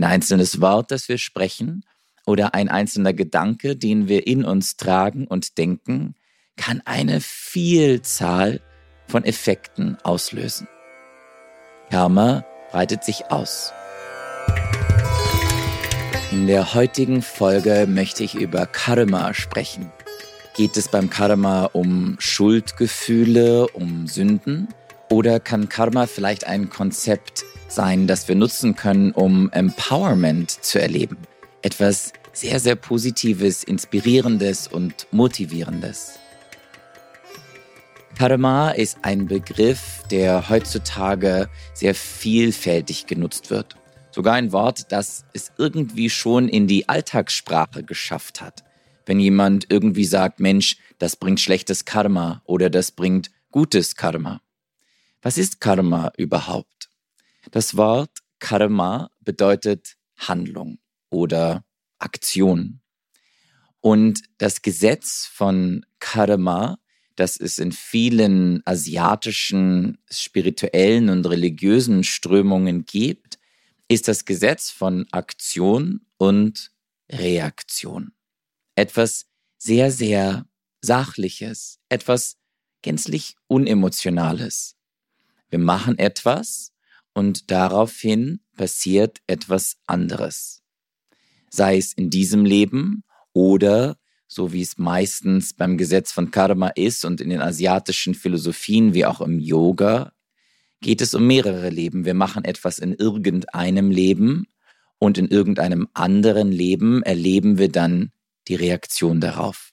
Ein 0.00 0.04
einzelnes 0.04 0.62
Wort, 0.62 0.92
das 0.92 1.10
wir 1.10 1.18
sprechen, 1.18 1.84
oder 2.24 2.54
ein 2.54 2.70
einzelner 2.70 3.12
Gedanke, 3.12 3.76
den 3.76 4.08
wir 4.08 4.26
in 4.26 4.46
uns 4.46 4.78
tragen 4.78 5.26
und 5.26 5.58
denken, 5.58 6.14
kann 6.56 6.80
eine 6.86 7.20
Vielzahl 7.20 8.62
von 9.08 9.24
Effekten 9.24 9.98
auslösen. 10.02 10.68
Karma 11.90 12.46
breitet 12.70 13.04
sich 13.04 13.30
aus. 13.30 13.74
In 16.32 16.46
der 16.46 16.72
heutigen 16.72 17.20
Folge 17.20 17.86
möchte 17.86 18.24
ich 18.24 18.36
über 18.36 18.64
Karma 18.64 19.34
sprechen. 19.34 19.92
Geht 20.56 20.78
es 20.78 20.88
beim 20.88 21.10
Karma 21.10 21.66
um 21.74 22.16
Schuldgefühle, 22.18 23.68
um 23.68 24.06
Sünden? 24.06 24.68
Oder 25.10 25.40
kann 25.40 25.68
Karma 25.68 26.06
vielleicht 26.06 26.44
ein 26.44 26.70
Konzept 26.70 27.44
sein, 27.70 28.06
das 28.06 28.28
wir 28.28 28.34
nutzen 28.34 28.76
können, 28.76 29.12
um 29.12 29.50
Empowerment 29.52 30.50
zu 30.50 30.80
erleben? 30.80 31.16
Etwas 31.62 32.12
sehr, 32.32 32.60
sehr 32.60 32.76
Positives, 32.76 33.64
Inspirierendes 33.64 34.68
und 34.68 35.06
Motivierendes. 35.10 36.18
Karma 38.16 38.72
ist 38.72 38.98
ein 39.02 39.26
Begriff, 39.26 40.02
der 40.10 40.50
heutzutage 40.50 41.48
sehr 41.72 41.94
vielfältig 41.94 43.06
genutzt 43.06 43.48
wird. 43.48 43.76
Sogar 44.10 44.34
ein 44.34 44.52
Wort, 44.52 44.92
das 44.92 45.24
es 45.32 45.52
irgendwie 45.56 46.10
schon 46.10 46.48
in 46.48 46.66
die 46.66 46.88
Alltagssprache 46.88 47.82
geschafft 47.82 48.42
hat. 48.42 48.64
Wenn 49.06 49.20
jemand 49.20 49.66
irgendwie 49.70 50.04
sagt, 50.04 50.38
Mensch, 50.38 50.76
das 50.98 51.16
bringt 51.16 51.40
schlechtes 51.40 51.86
Karma 51.86 52.42
oder 52.44 52.68
das 52.68 52.90
bringt 52.90 53.30
gutes 53.50 53.96
Karma. 53.96 54.42
Was 55.22 55.38
ist 55.38 55.60
Karma 55.60 56.12
überhaupt? 56.18 56.89
Das 57.50 57.76
Wort 57.76 58.18
Karma 58.38 59.10
bedeutet 59.20 59.96
Handlung 60.16 60.78
oder 61.10 61.64
Aktion. 61.98 62.80
Und 63.80 64.22
das 64.38 64.62
Gesetz 64.62 65.28
von 65.32 65.86
Karma, 65.98 66.78
das 67.16 67.38
es 67.38 67.58
in 67.58 67.72
vielen 67.72 68.62
asiatischen 68.66 69.98
spirituellen 70.10 71.08
und 71.08 71.26
religiösen 71.26 72.04
Strömungen 72.04 72.84
gibt, 72.84 73.38
ist 73.88 74.06
das 74.06 74.24
Gesetz 74.24 74.70
von 74.70 75.06
Aktion 75.10 76.06
und 76.16 76.70
Reaktion. 77.10 78.12
Etwas 78.74 79.26
sehr, 79.58 79.90
sehr 79.90 80.46
Sachliches, 80.82 81.78
etwas 81.88 82.38
gänzlich 82.82 83.36
Unemotionales. 83.48 84.76
Wir 85.50 85.58
machen 85.58 85.98
etwas 85.98 86.72
und 87.14 87.50
daraufhin 87.50 88.40
passiert 88.56 89.18
etwas 89.26 89.76
anderes. 89.86 90.62
Sei 91.50 91.76
es 91.76 91.92
in 91.92 92.10
diesem 92.10 92.44
Leben 92.44 93.02
oder, 93.32 93.96
so 94.28 94.52
wie 94.52 94.62
es 94.62 94.78
meistens 94.78 95.54
beim 95.54 95.76
Gesetz 95.76 96.12
von 96.12 96.30
Karma 96.30 96.68
ist 96.68 97.04
und 97.04 97.20
in 97.20 97.30
den 97.30 97.40
asiatischen 97.40 98.14
Philosophien 98.14 98.94
wie 98.94 99.04
auch 99.04 99.20
im 99.20 99.38
Yoga, 99.40 100.12
geht 100.80 101.00
es 101.00 101.14
um 101.14 101.26
mehrere 101.26 101.68
Leben. 101.68 102.04
Wir 102.04 102.14
machen 102.14 102.44
etwas 102.44 102.78
in 102.78 102.94
irgendeinem 102.94 103.90
Leben 103.90 104.46
und 104.98 105.18
in 105.18 105.28
irgendeinem 105.28 105.88
anderen 105.94 106.52
Leben 106.52 107.02
erleben 107.02 107.58
wir 107.58 107.70
dann 107.70 108.12
die 108.48 108.54
Reaktion 108.54 109.20
darauf. 109.20 109.72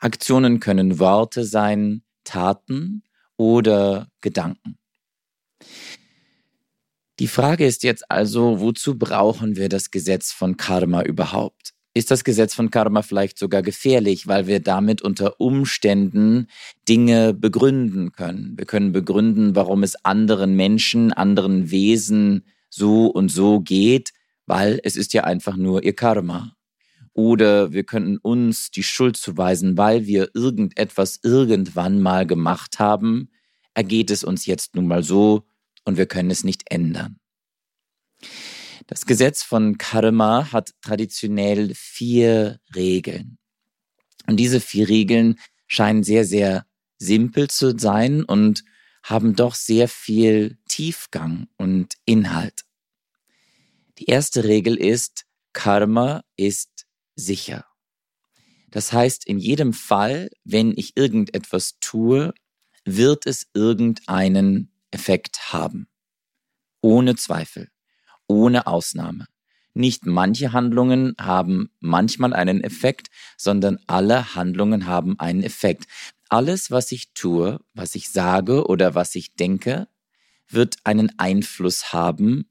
Aktionen 0.00 0.60
können 0.60 0.98
Worte 0.98 1.44
sein, 1.44 2.02
Taten 2.24 3.04
oder 3.36 4.08
Gedanken. 4.20 4.78
Die 7.22 7.28
Frage 7.28 7.64
ist 7.64 7.84
jetzt 7.84 8.10
also, 8.10 8.58
wozu 8.58 8.98
brauchen 8.98 9.54
wir 9.54 9.68
das 9.68 9.92
Gesetz 9.92 10.32
von 10.32 10.56
Karma 10.56 11.02
überhaupt? 11.02 11.72
ist 11.94 12.10
das 12.10 12.24
Gesetz 12.24 12.52
von 12.52 12.72
Karma 12.72 13.02
vielleicht 13.02 13.38
sogar 13.38 13.62
gefährlich, 13.62 14.26
weil 14.26 14.48
wir 14.48 14.58
damit 14.58 15.02
unter 15.02 15.40
Umständen 15.40 16.48
Dinge 16.88 17.32
begründen 17.32 18.10
können. 18.10 18.58
Wir 18.58 18.66
können 18.66 18.90
begründen, 18.90 19.54
warum 19.54 19.84
es 19.84 20.04
anderen 20.04 20.56
Menschen, 20.56 21.12
anderen 21.12 21.70
Wesen 21.70 22.44
so 22.68 23.06
und 23.06 23.28
so 23.28 23.60
geht, 23.60 24.10
weil 24.46 24.80
es 24.82 24.96
ist 24.96 25.12
ja 25.12 25.22
einfach 25.22 25.56
nur 25.56 25.84
ihr 25.84 25.94
Karma. 25.94 26.56
Oder 27.12 27.72
wir 27.72 27.84
könnten 27.84 28.16
uns 28.16 28.72
die 28.72 28.82
Schuld 28.82 29.16
zuweisen, 29.16 29.78
weil 29.78 30.06
wir 30.06 30.30
irgendetwas 30.34 31.20
irgendwann 31.22 32.02
mal 32.02 32.26
gemacht 32.26 32.80
haben, 32.80 33.30
ergeht 33.74 34.10
es 34.10 34.24
uns 34.24 34.44
jetzt 34.44 34.74
nun 34.74 34.88
mal 34.88 35.04
so 35.04 35.44
und 35.84 35.96
wir 35.96 36.06
können 36.06 36.30
es 36.30 36.44
nicht 36.44 36.62
ändern. 36.70 37.18
Das 38.86 39.06
Gesetz 39.06 39.42
von 39.42 39.78
Karma 39.78 40.52
hat 40.52 40.72
traditionell 40.80 41.72
vier 41.74 42.60
Regeln. 42.74 43.38
Und 44.26 44.36
diese 44.36 44.60
vier 44.60 44.88
Regeln 44.88 45.38
scheinen 45.66 46.02
sehr, 46.02 46.24
sehr 46.24 46.66
simpel 46.98 47.48
zu 47.48 47.76
sein 47.78 48.22
und 48.22 48.64
haben 49.02 49.34
doch 49.34 49.54
sehr 49.54 49.88
viel 49.88 50.58
Tiefgang 50.68 51.48
und 51.56 51.94
Inhalt. 52.04 52.62
Die 53.98 54.06
erste 54.06 54.44
Regel 54.44 54.76
ist, 54.76 55.24
Karma 55.52 56.22
ist 56.36 56.86
sicher. 57.14 57.66
Das 58.70 58.92
heißt, 58.92 59.26
in 59.26 59.38
jedem 59.38 59.72
Fall, 59.72 60.30
wenn 60.44 60.72
ich 60.76 60.96
irgendetwas 60.96 61.78
tue, 61.80 62.32
wird 62.84 63.26
es 63.26 63.46
irgendeinen 63.52 64.71
Effekt 64.92 65.52
haben. 65.52 65.88
Ohne 66.80 67.16
Zweifel 67.16 67.68
ohne 68.32 68.66
Ausnahme. 68.66 69.26
Nicht 69.74 70.04
manche 70.04 70.52
Handlungen 70.52 71.14
haben 71.18 71.70
manchmal 71.80 72.34
einen 72.34 72.62
Effekt, 72.62 73.08
sondern 73.36 73.78
alle 73.86 74.34
Handlungen 74.34 74.86
haben 74.86 75.18
einen 75.18 75.42
Effekt. 75.42 75.84
Alles, 76.28 76.70
was 76.70 76.92
ich 76.92 77.12
tue, 77.14 77.58
was 77.74 77.94
ich 77.94 78.10
sage 78.10 78.66
oder 78.66 78.94
was 78.94 79.14
ich 79.14 79.34
denke, 79.34 79.88
wird 80.48 80.76
einen 80.84 81.18
Einfluss 81.18 81.92
haben 81.92 82.50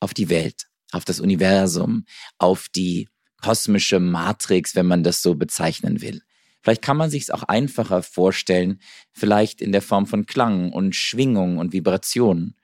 auf 0.00 0.14
die 0.14 0.30
Welt, 0.30 0.66
auf 0.92 1.04
das 1.04 1.20
Universum, 1.20 2.06
auf 2.38 2.68
die 2.68 3.08
kosmische 3.42 4.00
Matrix, 4.00 4.74
wenn 4.74 4.86
man 4.86 5.02
das 5.02 5.20
so 5.20 5.34
bezeichnen 5.34 6.00
will. 6.00 6.22
Vielleicht 6.64 6.80
kann 6.80 6.96
man 6.96 7.10
sich 7.10 7.24
es 7.24 7.30
auch 7.30 7.42
einfacher 7.42 8.02
vorstellen, 8.02 8.80
vielleicht 9.12 9.60
in 9.60 9.70
der 9.70 9.82
Form 9.82 10.06
von 10.06 10.24
Klang 10.24 10.72
und 10.72 10.96
Schwingung 10.96 11.58
und 11.58 11.74
Vibration. 11.74 12.54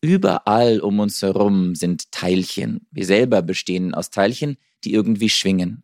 Überall 0.00 0.78
um 0.78 1.00
uns 1.00 1.20
herum 1.20 1.74
sind 1.74 2.12
Teilchen. 2.12 2.86
Wir 2.92 3.04
selber 3.04 3.42
bestehen 3.42 3.92
aus 3.92 4.10
Teilchen, 4.10 4.56
die 4.84 4.92
irgendwie 4.92 5.28
schwingen. 5.28 5.82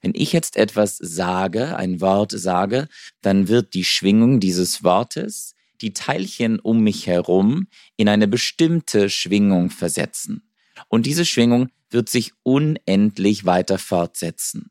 Wenn 0.00 0.12
ich 0.14 0.32
jetzt 0.32 0.56
etwas 0.56 0.96
sage, 0.96 1.76
ein 1.76 2.00
Wort 2.00 2.32
sage, 2.32 2.88
dann 3.20 3.46
wird 3.46 3.74
die 3.74 3.84
Schwingung 3.84 4.40
dieses 4.40 4.82
Wortes 4.82 5.54
die 5.82 5.92
Teilchen 5.92 6.60
um 6.60 6.80
mich 6.80 7.06
herum 7.06 7.66
in 7.96 8.08
eine 8.08 8.26
bestimmte 8.26 9.10
Schwingung 9.10 9.68
versetzen. 9.68 10.48
Und 10.88 11.04
diese 11.04 11.26
Schwingung 11.26 11.68
wird 11.90 12.08
sich 12.08 12.32
unendlich 12.42 13.44
weiter 13.44 13.78
fortsetzen 13.78 14.70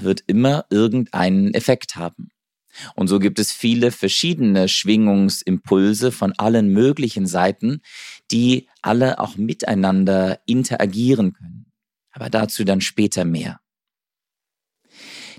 wird 0.00 0.24
immer 0.26 0.66
irgendeinen 0.70 1.54
Effekt 1.54 1.96
haben. 1.96 2.30
Und 2.94 3.08
so 3.08 3.18
gibt 3.18 3.38
es 3.38 3.52
viele 3.52 3.90
verschiedene 3.90 4.68
Schwingungsimpulse 4.68 6.10
von 6.12 6.32
allen 6.38 6.68
möglichen 6.68 7.26
Seiten, 7.26 7.80
die 8.30 8.68
alle 8.82 9.20
auch 9.20 9.36
miteinander 9.36 10.40
interagieren 10.46 11.32
können. 11.32 11.66
Aber 12.10 12.30
dazu 12.30 12.64
dann 12.64 12.80
später 12.80 13.24
mehr. 13.24 13.60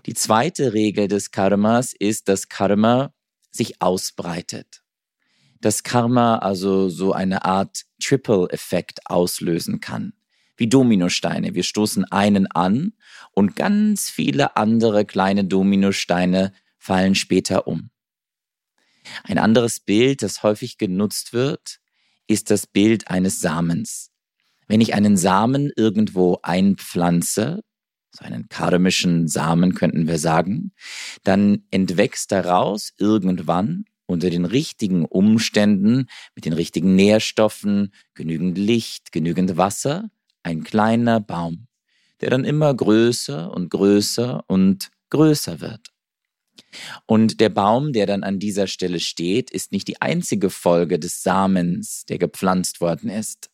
Die 0.05 0.13
zweite 0.13 0.73
Regel 0.73 1.07
des 1.07 1.31
Karmas 1.31 1.93
ist, 1.93 2.27
dass 2.27 2.47
Karma 2.47 3.13
sich 3.51 3.81
ausbreitet. 3.81 4.83
Dass 5.61 5.83
Karma 5.83 6.37
also 6.37 6.89
so 6.89 7.13
eine 7.13 7.45
Art 7.45 7.85
Triple-Effekt 8.01 8.99
auslösen 9.05 9.79
kann. 9.79 10.13
Wie 10.57 10.67
Dominosteine. 10.67 11.55
Wir 11.55 11.63
stoßen 11.63 12.05
einen 12.05 12.47
an 12.47 12.93
und 13.35 13.55
ganz 13.55 14.09
viele 14.09 14.55
andere 14.55 15.05
kleine 15.05 15.43
Dominosteine 15.45 16.51
fallen 16.79 17.13
später 17.13 17.67
um. 17.67 17.91
Ein 19.23 19.37
anderes 19.37 19.79
Bild, 19.79 20.23
das 20.23 20.41
häufig 20.41 20.79
genutzt 20.79 21.33
wird, 21.33 21.79
ist 22.27 22.49
das 22.49 22.65
Bild 22.65 23.09
eines 23.09 23.39
Samens. 23.39 24.09
Wenn 24.67 24.81
ich 24.81 24.95
einen 24.95 25.15
Samen 25.15 25.71
irgendwo 25.75 26.39
einpflanze, 26.41 27.61
so 28.11 28.25
einen 28.25 28.47
karmischen 28.49 29.27
Samen 29.27 29.75
könnten 29.75 30.07
wir 30.07 30.17
sagen, 30.17 30.71
dann 31.23 31.63
entwächst 31.69 32.31
daraus 32.31 32.93
irgendwann 32.97 33.85
unter 34.07 34.29
den 34.29 34.45
richtigen 34.45 35.05
Umständen, 35.05 36.07
mit 36.35 36.45
den 36.45 36.53
richtigen 36.53 36.95
Nährstoffen, 36.95 37.91
genügend 38.13 38.57
Licht, 38.57 39.11
genügend 39.11 39.57
Wasser, 39.57 40.09
ein 40.43 40.63
kleiner 40.63 41.19
Baum, 41.19 41.67
der 42.21 42.29
dann 42.29 42.45
immer 42.45 42.73
größer 42.73 43.51
und 43.51 43.69
größer 43.69 44.43
und 44.47 44.91
größer 45.09 45.59
wird. 45.61 45.91
Und 47.05 47.39
der 47.39 47.49
Baum, 47.49 47.93
der 47.93 48.05
dann 48.05 48.23
an 48.23 48.39
dieser 48.39 48.67
Stelle 48.67 48.99
steht, 48.99 49.51
ist 49.51 49.71
nicht 49.71 49.87
die 49.87 50.01
einzige 50.01 50.49
Folge 50.49 50.99
des 50.99 51.21
Samens, 51.23 52.05
der 52.05 52.17
gepflanzt 52.17 52.81
worden 52.81 53.09
ist. 53.09 53.49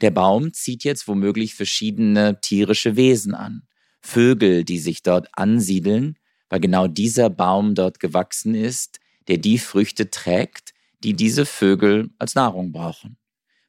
Der 0.00 0.10
Baum 0.10 0.52
zieht 0.52 0.84
jetzt 0.84 1.08
womöglich 1.08 1.54
verschiedene 1.54 2.40
tierische 2.40 2.96
Wesen 2.96 3.34
an. 3.34 3.62
Vögel, 4.00 4.64
die 4.64 4.78
sich 4.78 5.02
dort 5.02 5.28
ansiedeln, 5.32 6.16
weil 6.48 6.60
genau 6.60 6.86
dieser 6.86 7.30
Baum 7.30 7.74
dort 7.74 8.00
gewachsen 8.00 8.54
ist, 8.54 9.00
der 9.26 9.38
die 9.38 9.58
Früchte 9.58 10.10
trägt, 10.10 10.72
die 11.02 11.14
diese 11.14 11.46
Vögel 11.46 12.10
als 12.18 12.34
Nahrung 12.34 12.72
brauchen. 12.72 13.18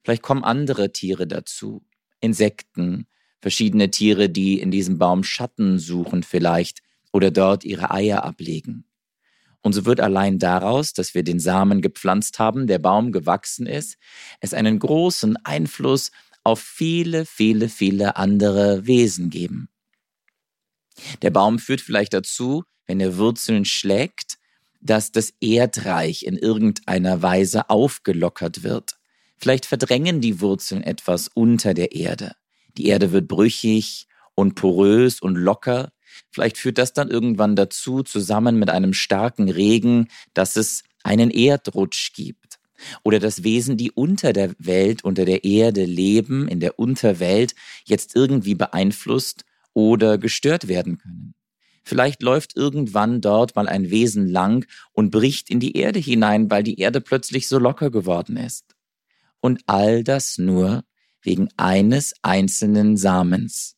Vielleicht 0.03 0.21
kommen 0.21 0.43
andere 0.43 0.91
Tiere 0.93 1.27
dazu, 1.27 1.85
Insekten, 2.21 3.07
verschiedene 3.39 3.89
Tiere, 3.91 4.29
die 4.29 4.59
in 4.59 4.71
diesem 4.71 4.97
Baum 4.97 5.23
Schatten 5.23 5.79
suchen 5.79 6.23
vielleicht 6.23 6.79
oder 7.11 7.31
dort 7.31 7.63
ihre 7.63 7.91
Eier 7.91 8.23
ablegen. 8.23 8.85
Und 9.61 9.73
so 9.73 9.85
wird 9.85 9.99
allein 9.99 10.39
daraus, 10.39 10.93
dass 10.93 11.13
wir 11.13 11.23
den 11.23 11.39
Samen 11.39 11.81
gepflanzt 11.81 12.39
haben, 12.39 12.67
der 12.67 12.79
Baum 12.79 13.11
gewachsen 13.11 13.65
ist, 13.65 13.97
es 14.39 14.53
einen 14.53 14.79
großen 14.79 15.37
Einfluss 15.43 16.11
auf 16.43 16.61
viele, 16.61 17.25
viele, 17.25 17.67
viele 17.67 18.15
andere 18.15 18.87
Wesen 18.87 19.29
geben. 19.29 19.69
Der 21.21 21.31
Baum 21.31 21.59
führt 21.59 21.81
vielleicht 21.81 22.13
dazu, 22.13 22.63
wenn 22.85 22.99
er 22.99 23.17
Wurzeln 23.17 23.65
schlägt, 23.65 24.37
dass 24.81 25.11
das 25.11 25.33
Erdreich 25.41 26.23
in 26.23 26.37
irgendeiner 26.37 27.21
Weise 27.21 27.69
aufgelockert 27.69 28.63
wird. 28.63 28.97
Vielleicht 29.37 29.65
verdrängen 29.65 30.21
die 30.21 30.41
Wurzeln 30.41 30.83
etwas 30.83 31.27
unter 31.27 31.73
der 31.73 31.91
Erde. 31.93 32.35
Die 32.77 32.87
Erde 32.87 33.11
wird 33.11 33.27
brüchig 33.27 34.07
und 34.35 34.55
porös 34.55 35.21
und 35.21 35.35
locker. 35.35 35.91
Vielleicht 36.31 36.57
führt 36.57 36.77
das 36.77 36.93
dann 36.93 37.09
irgendwann 37.09 37.55
dazu, 37.55 38.03
zusammen 38.03 38.57
mit 38.57 38.69
einem 38.69 38.93
starken 38.93 39.49
Regen, 39.49 40.07
dass 40.33 40.55
es 40.55 40.83
einen 41.03 41.31
Erdrutsch 41.31 42.13
gibt. 42.13 42.59
Oder 43.03 43.19
dass 43.19 43.43
Wesen, 43.43 43.75
die 43.77 43.91
unter 43.91 44.31
der 44.31 44.53
Welt, 44.57 45.03
unter 45.03 45.25
der 45.25 45.43
Erde 45.43 45.83
leben, 45.83 46.47
in 46.47 46.59
der 46.59 46.79
Unterwelt, 46.79 47.53
jetzt 47.85 48.15
irgendwie 48.15 48.55
beeinflusst 48.55 49.43
oder 49.73 50.17
gestört 50.17 50.67
werden 50.67 50.97
können. 50.97 51.33
Vielleicht 51.83 52.21
läuft 52.21 52.55
irgendwann 52.55 53.19
dort 53.19 53.55
mal 53.55 53.67
ein 53.67 53.89
Wesen 53.89 54.27
lang 54.27 54.65
und 54.91 55.09
bricht 55.09 55.49
in 55.49 55.59
die 55.59 55.75
Erde 55.75 55.99
hinein, 55.99 56.51
weil 56.51 56.63
die 56.63 56.79
Erde 56.79 57.01
plötzlich 57.01 57.47
so 57.47 57.57
locker 57.57 57.89
geworden 57.89 58.37
ist. 58.37 58.75
Und 59.41 59.61
all 59.65 60.03
das 60.03 60.37
nur 60.37 60.83
wegen 61.21 61.49
eines 61.57 62.13
einzelnen 62.21 62.97
Samens. 62.97 63.75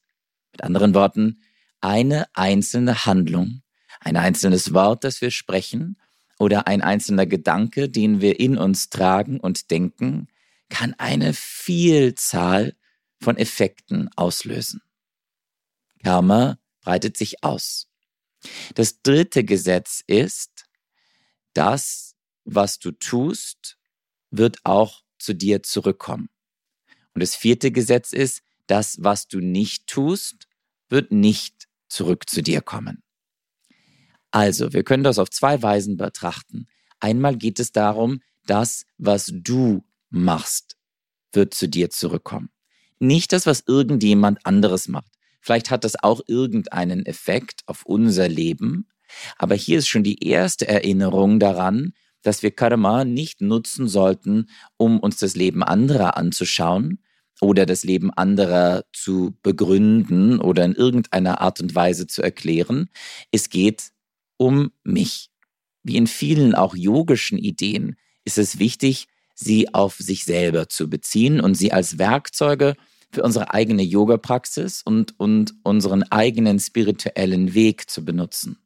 Mit 0.52 0.64
anderen 0.64 0.94
Worten, 0.94 1.42
eine 1.80 2.28
einzelne 2.34 3.06
Handlung, 3.06 3.62
ein 4.00 4.18
einzelnes 4.18 4.74
Wort, 4.74 5.04
das 5.04 5.22
wir 5.22 5.32
sprechen 5.32 5.98
oder 6.40 6.68
ein 6.68 6.82
einzelner 6.82 7.26
Gedanke, 7.26 7.90
den 7.90 8.22
wir 8.22 8.40
in 8.40 8.58
uns 8.58 8.90
tragen 8.90 9.40
und 9.40 9.72
denken, 9.72 10.28
kann 10.70 10.94
eine 10.98 11.34
Vielzahl 11.34 12.76
von 13.20 13.38
Effekten 13.38 14.10
auslösen. 14.16 14.82
Karma 16.04 16.58
breitet 16.82 17.18
sich 17.18 17.44
aus. 17.44 17.88
Das 18.74 19.02
dritte 19.02 19.44
Gesetz 19.44 20.04
ist, 20.08 20.66
das, 21.54 22.16
was 22.44 22.80
du 22.80 22.92
tust, 22.92 23.78
wird 24.32 24.58
auch 24.64 25.04
zu 25.20 25.34
dir 25.34 25.62
zurückkommen. 25.62 26.30
Und 27.14 27.22
das 27.22 27.36
vierte 27.36 27.72
Gesetz 27.72 28.14
ist, 28.14 28.42
das, 28.68 28.98
was 29.02 29.28
du 29.28 29.40
nicht 29.40 29.88
tust, 29.88 30.48
wird 30.90 31.12
nicht 31.12 31.68
zurück 31.88 32.30
zu 32.30 32.42
dir 32.42 32.62
kommen. 32.62 33.04
Also, 34.32 34.72
wir 34.72 34.84
können 34.84 35.04
das 35.04 35.20
auf 35.20 35.30
zwei 35.30 35.62
Weisen 35.62 35.98
betrachten. 35.98 36.68
Einmal 37.00 37.36
geht 37.36 37.60
es 37.60 37.72
darum, 37.72 38.22
das, 38.46 38.86
was 38.98 39.32
du 39.34 39.84
machst, 40.10 40.78
wird 41.34 41.54
zu 41.54 41.68
dir 41.68 41.90
zurückkommen. 41.90 42.50
Nicht 43.00 43.34
das, 43.34 43.46
was 43.46 43.64
irgendjemand 43.68 44.46
anderes 44.46 44.88
macht. 44.88 45.12
Vielleicht 45.42 45.72
hat 45.72 45.84
das 45.84 46.02
auch 46.02 46.22
irgendeinen 46.28 47.06
Effekt 47.06 47.64
auf 47.66 47.86
unser 47.86 48.30
Leben. 48.30 48.88
Aber 49.38 49.56
hier 49.56 49.80
ist 49.80 49.88
schon 49.88 50.04
die 50.04 50.24
erste 50.26 50.68
Erinnerung 50.68 51.40
daran, 51.40 51.94
dass 52.22 52.44
wir 52.44 52.52
Karma 52.52 53.06
nicht 53.06 53.42
nutzen 53.42 53.88
sollten, 53.88 54.48
um 54.78 55.00
uns 55.00 55.18
das 55.18 55.36
Leben 55.36 55.64
anderer 55.64 56.18
anzuschauen 56.18 57.00
oder 57.42 57.66
das 57.66 57.84
Leben 57.84 58.12
anderer 58.12 58.84
zu 58.94 59.36
begründen 59.42 60.40
oder 60.40 60.64
in 60.64 60.74
irgendeiner 60.74 61.42
Art 61.42 61.60
und 61.60 61.74
Weise 61.74 62.08
zu 62.08 62.22
erklären. 62.22 62.90
Es 63.32 63.50
geht 63.50 63.92
um 64.38 64.72
mich. 64.84 65.30
Wie 65.84 65.98
in 65.98 66.08
vielen 66.08 66.54
auch 66.54 66.76
yogischen 66.76 67.40
Ideen 67.40 67.96
ist 68.24 68.38
es 68.38 68.60
wichtig, 68.60 69.08
sie 69.34 69.74
auf 69.74 69.96
sich 69.96 70.24
selber 70.24 70.70
zu 70.70 70.90
beziehen 70.90 71.42
und 71.42 71.56
sie 71.56 71.74
als 71.74 71.98
Werkzeuge 71.98 72.76
für 73.12 73.24
unsere 73.24 73.54
eigene 73.54 73.82
Yoga-Praxis 73.82 74.84
und, 74.84 75.20
und 75.20 75.54
unseren 75.64 76.04
eigenen 76.04 76.60
spirituellen 76.60 77.54
Weg 77.54 77.90
zu 77.90 78.06
benutzen. 78.06 78.60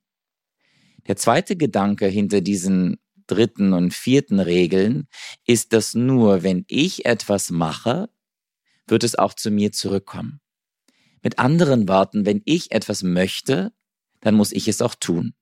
Der 1.07 1.15
zweite 1.15 1.55
Gedanke 1.55 2.07
hinter 2.07 2.41
diesen 2.41 2.97
dritten 3.27 3.73
und 3.73 3.93
vierten 3.93 4.39
Regeln 4.39 5.07
ist, 5.45 5.73
dass 5.73 5.93
nur 5.93 6.43
wenn 6.43 6.65
ich 6.67 7.05
etwas 7.05 7.51
mache, 7.51 8.09
wird 8.87 9.03
es 9.03 9.15
auch 9.15 9.33
zu 9.33 9.51
mir 9.51 9.71
zurückkommen. 9.71 10.41
Mit 11.23 11.39
anderen 11.39 11.87
Worten, 11.87 12.25
wenn 12.25 12.41
ich 12.45 12.71
etwas 12.71 13.01
möchte, 13.01 13.73
dann 14.21 14.35
muss 14.35 14.51
ich 14.51 14.67
es 14.67 14.81
auch 14.81 14.95
tun. 14.95 15.33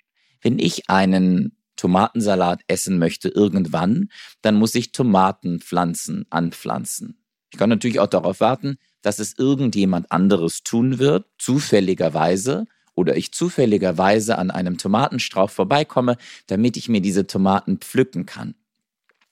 Wenn 0.42 0.60
ich 0.60 0.90
einen 0.90 1.58
Tomatensalat 1.76 2.62
essen 2.68 3.00
möchte 3.00 3.30
irgendwann, 3.30 4.10
dann 4.42 4.56
muss 4.56 4.76
ich 4.76 4.92
Tomatenpflanzen 4.92 6.26
anpflanzen. 6.30 7.18
Ich 7.52 7.58
kann 7.58 7.70
natürlich 7.70 8.00
auch 8.00 8.08
darauf 8.08 8.40
warten, 8.40 8.78
dass 9.02 9.20
es 9.20 9.38
irgendjemand 9.38 10.12
anderes 10.12 10.64
tun 10.64 11.00
wird, 11.00 11.26
zufälligerweise, 11.38 12.66
oder 12.96 13.16
ich 13.16 13.34
zufälligerweise 13.34 14.38
an 14.38 14.52
einem 14.52 14.78
Tomatenstrauch 14.78 15.50
vorbeikomme, 15.50 16.18
damit 16.48 16.78
ich 16.78 16.90
mir 16.90 17.02
diese 17.02 17.28
Tomaten 17.28 17.78
pflücken 17.78 18.26
kann. 18.26 18.56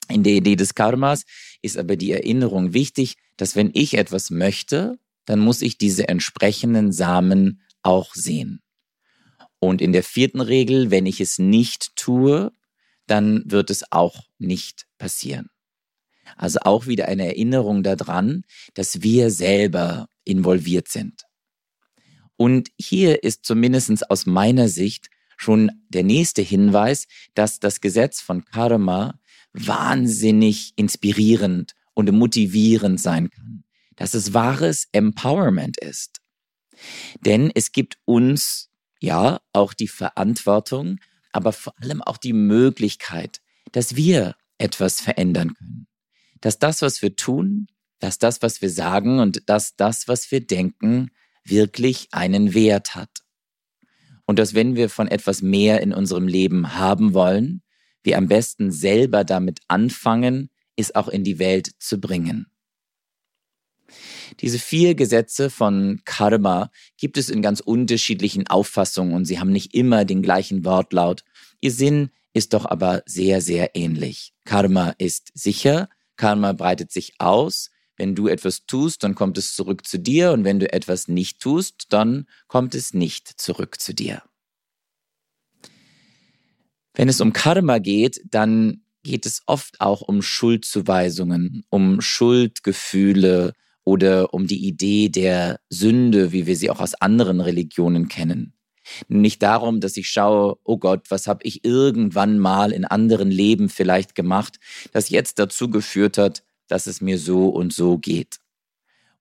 In 0.08 0.22
der 0.24 0.34
Idee 0.34 0.56
des 0.56 0.74
Karmas 0.74 1.24
ist 1.62 1.78
aber 1.78 1.96
die 1.96 2.12
Erinnerung 2.12 2.74
wichtig, 2.74 3.16
dass 3.36 3.56
wenn 3.56 3.70
ich 3.72 3.94
etwas 3.94 4.30
möchte, 4.30 4.98
dann 5.24 5.38
muss 5.38 5.62
ich 5.62 5.78
diese 5.78 6.08
entsprechenden 6.08 6.92
Samen 6.92 7.62
auch 7.82 8.14
sehen. 8.14 8.60
Und 9.58 9.80
in 9.80 9.92
der 9.92 10.02
vierten 10.02 10.40
Regel, 10.40 10.90
wenn 10.90 11.06
ich 11.06 11.20
es 11.20 11.38
nicht 11.38 11.94
tue, 11.94 12.52
dann 13.06 13.44
wird 13.46 13.70
es 13.70 13.90
auch 13.92 14.24
nicht 14.38 14.86
passieren. 14.98 15.48
Also 16.36 16.60
auch 16.62 16.86
wieder 16.86 17.06
eine 17.06 17.26
Erinnerung 17.26 17.82
daran, 17.82 18.44
dass 18.74 19.02
wir 19.02 19.30
selber 19.30 20.08
involviert 20.24 20.88
sind. 20.88 21.22
Und 22.42 22.72
hier 22.76 23.22
ist 23.22 23.44
zumindest 23.44 24.10
aus 24.10 24.26
meiner 24.26 24.68
Sicht 24.68 25.10
schon 25.36 25.70
der 25.90 26.02
nächste 26.02 26.42
Hinweis, 26.42 27.06
dass 27.34 27.60
das 27.60 27.80
Gesetz 27.80 28.20
von 28.20 28.44
Karma 28.44 29.20
wahnsinnig 29.52 30.72
inspirierend 30.74 31.76
und 31.94 32.10
motivierend 32.10 33.00
sein 33.00 33.30
kann. 33.30 33.62
Dass 33.94 34.14
es 34.14 34.34
wahres 34.34 34.88
Empowerment 34.90 35.78
ist. 35.78 36.18
Denn 37.24 37.52
es 37.54 37.70
gibt 37.70 37.98
uns 38.06 38.70
ja 38.98 39.40
auch 39.52 39.72
die 39.72 39.86
Verantwortung, 39.86 40.98
aber 41.30 41.52
vor 41.52 41.74
allem 41.80 42.02
auch 42.02 42.16
die 42.16 42.32
Möglichkeit, 42.32 43.40
dass 43.70 43.94
wir 43.94 44.34
etwas 44.58 45.00
verändern 45.00 45.54
können 45.54 45.86
dass 46.42 46.58
das, 46.58 46.82
was 46.82 47.00
wir 47.00 47.16
tun, 47.16 47.68
dass 48.00 48.18
das, 48.18 48.42
was 48.42 48.60
wir 48.60 48.68
sagen 48.68 49.20
und 49.20 49.48
dass 49.48 49.76
das, 49.76 50.08
was 50.08 50.30
wir 50.32 50.44
denken, 50.44 51.12
wirklich 51.44 52.08
einen 52.12 52.54
Wert 52.54 52.94
hat. 52.94 53.22
Und 54.26 54.38
dass 54.38 54.54
wenn 54.54 54.76
wir 54.76 54.88
von 54.88 55.08
etwas 55.08 55.42
mehr 55.42 55.80
in 55.80 55.92
unserem 55.92 56.28
Leben 56.28 56.74
haben 56.74 57.14
wollen, 57.14 57.62
wir 58.02 58.18
am 58.18 58.28
besten 58.28 58.70
selber 58.70 59.24
damit 59.24 59.60
anfangen, 59.68 60.50
es 60.76 60.94
auch 60.94 61.08
in 61.08 61.24
die 61.24 61.38
Welt 61.38 61.70
zu 61.78 62.00
bringen. 62.00 62.46
Diese 64.40 64.58
vier 64.58 64.94
Gesetze 64.94 65.50
von 65.50 66.00
Karma 66.04 66.70
gibt 66.96 67.18
es 67.18 67.28
in 67.28 67.42
ganz 67.42 67.60
unterschiedlichen 67.60 68.46
Auffassungen 68.46 69.14
und 69.14 69.26
sie 69.26 69.38
haben 69.38 69.52
nicht 69.52 69.74
immer 69.74 70.04
den 70.04 70.22
gleichen 70.22 70.64
Wortlaut. 70.64 71.24
Ihr 71.60 71.72
Sinn 71.72 72.10
ist 72.32 72.54
doch 72.54 72.64
aber 72.64 73.02
sehr, 73.04 73.42
sehr 73.42 73.76
ähnlich. 73.76 74.32
Karma 74.44 74.94
ist 74.98 75.30
sicher, 75.34 75.88
Karma 76.16 76.52
breitet 76.52 76.90
sich 76.90 77.14
aus. 77.18 77.70
Wenn 77.96 78.14
du 78.14 78.28
etwas 78.28 78.66
tust, 78.66 79.04
dann 79.04 79.14
kommt 79.14 79.38
es 79.38 79.54
zurück 79.54 79.86
zu 79.86 79.98
dir 79.98 80.32
und 80.32 80.44
wenn 80.44 80.60
du 80.60 80.72
etwas 80.72 81.08
nicht 81.08 81.40
tust, 81.40 81.86
dann 81.90 82.26
kommt 82.48 82.74
es 82.74 82.94
nicht 82.94 83.28
zurück 83.40 83.80
zu 83.80 83.94
dir. 83.94 84.22
Wenn 86.94 87.08
es 87.08 87.20
um 87.20 87.32
Karma 87.32 87.78
geht, 87.78 88.20
dann 88.28 88.82
geht 89.02 89.26
es 89.26 89.42
oft 89.46 89.80
auch 89.80 90.02
um 90.02 90.22
Schuldzuweisungen, 90.22 91.64
um 91.70 92.00
Schuldgefühle 92.00 93.52
oder 93.84 94.32
um 94.32 94.46
die 94.46 94.66
Idee 94.66 95.08
der 95.08 95.60
Sünde, 95.68 96.32
wie 96.32 96.46
wir 96.46 96.56
sie 96.56 96.70
auch 96.70 96.80
aus 96.80 96.94
anderen 96.94 97.40
Religionen 97.40 98.08
kennen. 98.08 98.54
Nicht 99.08 99.42
darum, 99.42 99.80
dass 99.80 99.96
ich 99.96 100.08
schaue, 100.08 100.58
oh 100.64 100.76
Gott, 100.76 101.10
was 101.10 101.26
habe 101.26 101.44
ich 101.44 101.64
irgendwann 101.64 102.38
mal 102.38 102.72
in 102.72 102.84
anderen 102.84 103.30
Leben 103.30 103.68
vielleicht 103.68 104.14
gemacht, 104.14 104.58
das 104.92 105.08
jetzt 105.08 105.38
dazu 105.38 105.70
geführt 105.70 106.18
hat, 106.18 106.42
dass 106.72 106.86
es 106.86 107.02
mir 107.02 107.18
so 107.18 107.50
und 107.50 107.72
so 107.74 107.98
geht. 107.98 108.38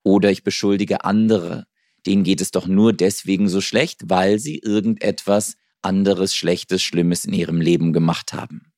Oder 0.04 0.32
ich 0.32 0.44
beschuldige 0.44 1.04
andere. 1.04 1.68
Denen 2.06 2.24
geht 2.24 2.40
es 2.40 2.52
doch 2.52 2.66
nur 2.66 2.94
deswegen 2.94 3.50
so 3.50 3.60
schlecht, 3.60 4.04
weil 4.06 4.40
sie 4.40 4.60
irgendetwas 4.60 5.58
anderes 5.82 6.34
Schlechtes, 6.34 6.82
Schlimmes 6.82 7.26
in 7.26 7.34
ihrem 7.34 7.60
Leben 7.60 7.92
gemacht 7.92 8.32
haben. 8.32 8.72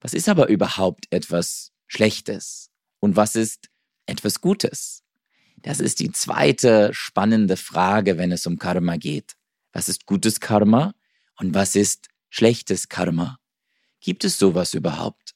Was 0.00 0.12
ist 0.12 0.28
aber 0.28 0.48
überhaupt 0.48 1.06
etwas 1.10 1.70
Schlechtes? 1.86 2.70
Und 2.98 3.14
was 3.14 3.36
ist 3.36 3.70
etwas 4.06 4.40
Gutes? 4.40 5.04
Das 5.62 5.78
ist 5.78 6.00
die 6.00 6.10
zweite 6.10 6.90
spannende 6.92 7.56
Frage, 7.56 8.18
wenn 8.18 8.32
es 8.32 8.44
um 8.44 8.58
Karma 8.58 8.96
geht. 8.96 9.36
Was 9.72 9.88
ist 9.88 10.04
gutes 10.04 10.40
Karma 10.40 10.94
und 11.38 11.54
was 11.54 11.76
ist 11.76 12.08
schlechtes 12.28 12.88
Karma? 12.88 13.38
Gibt 14.00 14.24
es 14.24 14.36
sowas 14.36 14.74
überhaupt? 14.74 15.33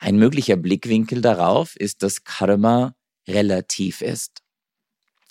Ein 0.00 0.16
möglicher 0.16 0.56
Blickwinkel 0.56 1.20
darauf 1.20 1.76
ist, 1.76 2.02
dass 2.02 2.24
Karma 2.24 2.96
relativ 3.28 4.00
ist. 4.00 4.42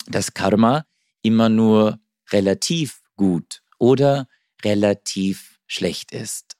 Dass 0.06 0.32
Karma 0.32 0.86
immer 1.22 1.48
nur 1.48 1.98
relativ 2.30 3.02
gut 3.16 3.62
oder 3.78 4.28
relativ 4.64 5.58
schlecht 5.66 6.12
ist. 6.12 6.56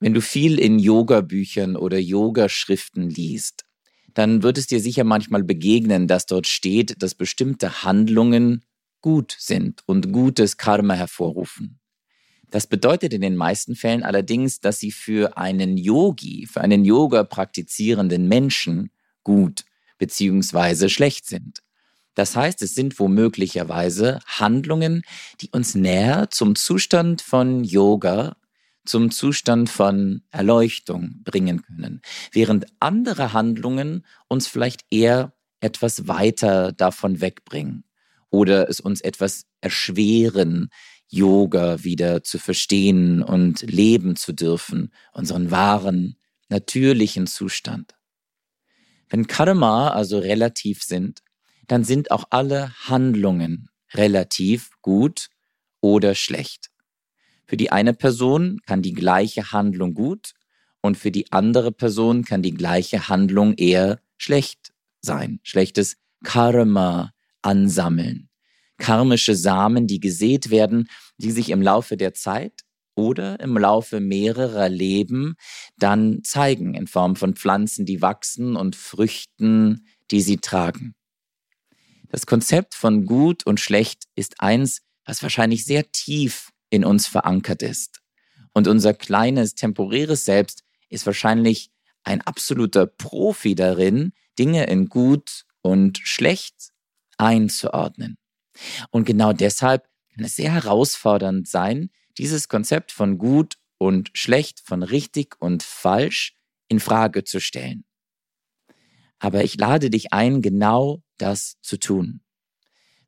Wenn 0.00 0.12
du 0.12 0.20
viel 0.20 0.58
in 0.58 0.78
Yoga-Büchern 0.78 1.76
oder 1.76 1.98
Yoga-Schriften 1.98 3.08
liest, 3.08 3.64
dann 4.12 4.42
wird 4.42 4.58
es 4.58 4.66
dir 4.66 4.80
sicher 4.80 5.04
manchmal 5.04 5.42
begegnen, 5.42 6.08
dass 6.08 6.26
dort 6.26 6.46
steht, 6.46 7.02
dass 7.02 7.14
bestimmte 7.14 7.84
Handlungen 7.84 8.66
gut 9.00 9.34
sind 9.38 9.82
und 9.86 10.12
gutes 10.12 10.58
Karma 10.58 10.92
hervorrufen. 10.92 11.79
Das 12.50 12.66
bedeutet 12.66 13.12
in 13.12 13.20
den 13.20 13.36
meisten 13.36 13.76
Fällen 13.76 14.02
allerdings, 14.02 14.60
dass 14.60 14.78
sie 14.78 14.90
für 14.90 15.36
einen 15.36 15.76
Yogi, 15.76 16.46
für 16.46 16.60
einen 16.60 16.84
Yoga 16.84 17.24
praktizierenden 17.24 18.28
Menschen 18.28 18.90
gut 19.22 19.64
beziehungsweise 19.98 20.88
schlecht 20.88 21.26
sind. 21.26 21.62
Das 22.14 22.34
heißt, 22.34 22.60
es 22.62 22.74
sind 22.74 22.98
womöglicherweise 22.98 24.18
Handlungen, 24.26 25.02
die 25.40 25.50
uns 25.50 25.74
näher 25.74 26.28
zum 26.30 26.56
Zustand 26.56 27.22
von 27.22 27.64
Yoga 27.64 28.36
zum 28.84 29.10
Zustand 29.10 29.68
von 29.70 30.22
Erleuchtung 30.30 31.22
bringen 31.22 31.62
können, 31.62 32.00
während 32.32 32.66
andere 32.80 33.32
Handlungen 33.32 34.04
uns 34.26 34.48
vielleicht 34.48 34.84
eher 34.90 35.32
etwas 35.60 36.08
weiter 36.08 36.72
davon 36.72 37.20
wegbringen 37.20 37.84
oder 38.30 38.68
es 38.68 38.80
uns 38.80 39.00
etwas 39.00 39.44
erschweren, 39.60 40.70
Yoga 41.10 41.84
wieder 41.84 42.22
zu 42.22 42.38
verstehen 42.38 43.22
und 43.22 43.62
leben 43.62 44.16
zu 44.16 44.32
dürfen, 44.32 44.92
unseren 45.12 45.50
wahren, 45.50 46.16
natürlichen 46.48 47.26
Zustand. 47.26 47.94
Wenn 49.08 49.26
Karma 49.26 49.88
also 49.88 50.18
relativ 50.18 50.82
sind, 50.84 51.22
dann 51.66 51.84
sind 51.84 52.10
auch 52.10 52.24
alle 52.30 52.72
Handlungen 52.86 53.68
relativ 53.92 54.70
gut 54.82 55.28
oder 55.80 56.14
schlecht. 56.14 56.70
Für 57.44 57.56
die 57.56 57.72
eine 57.72 57.92
Person 57.92 58.60
kann 58.64 58.80
die 58.80 58.92
gleiche 58.92 59.50
Handlung 59.50 59.94
gut 59.94 60.34
und 60.80 60.96
für 60.96 61.10
die 61.10 61.32
andere 61.32 61.72
Person 61.72 62.24
kann 62.24 62.42
die 62.42 62.54
gleiche 62.54 63.08
Handlung 63.08 63.54
eher 63.54 64.00
schlecht 64.16 64.72
sein, 65.00 65.40
schlechtes 65.42 65.96
Karma 66.22 67.12
ansammeln. 67.42 68.29
Karmische 68.80 69.36
Samen, 69.36 69.86
die 69.86 70.00
gesät 70.00 70.50
werden, 70.50 70.88
die 71.18 71.30
sich 71.30 71.50
im 71.50 71.62
Laufe 71.62 71.96
der 71.96 72.14
Zeit 72.14 72.64
oder 72.96 73.38
im 73.40 73.56
Laufe 73.56 74.00
mehrerer 74.00 74.68
Leben 74.68 75.36
dann 75.78 76.24
zeigen 76.24 76.74
in 76.74 76.86
Form 76.86 77.14
von 77.14 77.34
Pflanzen, 77.34 77.86
die 77.86 78.02
wachsen 78.02 78.56
und 78.56 78.74
Früchten, 78.74 79.86
die 80.10 80.20
sie 80.20 80.38
tragen. 80.38 80.94
Das 82.08 82.26
Konzept 82.26 82.74
von 82.74 83.06
gut 83.06 83.46
und 83.46 83.60
schlecht 83.60 84.04
ist 84.16 84.40
eins, 84.40 84.80
was 85.04 85.22
wahrscheinlich 85.22 85.64
sehr 85.64 85.90
tief 85.92 86.50
in 86.68 86.84
uns 86.84 87.06
verankert 87.06 87.62
ist. 87.62 88.00
Und 88.52 88.66
unser 88.66 88.94
kleines, 88.94 89.54
temporäres 89.54 90.24
Selbst 90.24 90.64
ist 90.88 91.06
wahrscheinlich 91.06 91.70
ein 92.02 92.20
absoluter 92.20 92.86
Profi 92.86 93.54
darin, 93.54 94.12
Dinge 94.38 94.66
in 94.66 94.88
gut 94.88 95.44
und 95.62 95.98
schlecht 95.98 96.70
einzuordnen. 97.16 98.16
Und 98.90 99.04
genau 99.04 99.32
deshalb 99.32 99.88
kann 100.14 100.24
es 100.24 100.36
sehr 100.36 100.52
herausfordernd 100.52 101.48
sein, 101.48 101.90
dieses 102.18 102.48
Konzept 102.48 102.92
von 102.92 103.18
gut 103.18 103.56
und 103.78 104.10
schlecht, 104.14 104.60
von 104.64 104.82
richtig 104.82 105.36
und 105.40 105.62
falsch 105.62 106.36
in 106.68 106.80
Frage 106.80 107.24
zu 107.24 107.40
stellen. 107.40 107.84
Aber 109.18 109.44
ich 109.44 109.56
lade 109.56 109.90
dich 109.90 110.12
ein, 110.12 110.42
genau 110.42 111.02
das 111.18 111.56
zu 111.62 111.78
tun. 111.78 112.20